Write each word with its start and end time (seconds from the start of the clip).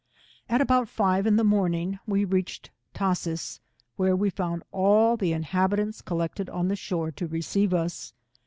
At 0.49 0.61
about 0.61 0.89
five 0.89 1.27
in 1.27 1.35
the 1.35 1.43
morning, 1.43 1.99
we 2.07 2.25
reached 2.25 2.71
Tashees, 2.95 3.59
where 3.97 4.15
we 4.15 4.31
found 4.31 4.63
all 4.71 5.15
the 5.15 5.31
inhabi 5.31 5.75
tants 5.75 6.01
collected 6.01 6.49
on 6.49 6.69
the 6.69 6.75
shore 6.75 7.11
to 7.11 7.27
receive 7.27 7.71
us. 7.71 8.11